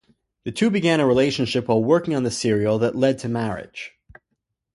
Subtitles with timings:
[0.45, 3.91] The two began a relationship while working on the serial that led to marriage.